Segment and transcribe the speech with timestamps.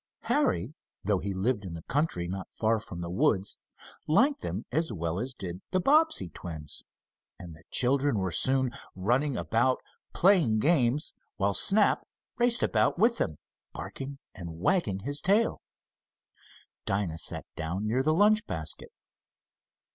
[0.21, 0.73] Harry,
[1.03, 3.55] though he lived in the country, not far from the woods,
[4.07, 6.81] liked them as well as did the Bobbsey twins,
[7.37, 9.77] and the children were soon running about,
[10.11, 12.01] playing games, while Snap
[12.39, 13.37] raced about with them,
[13.73, 15.61] barking and wagging his tail.
[16.87, 18.89] Dinah sat down near the lunch basket.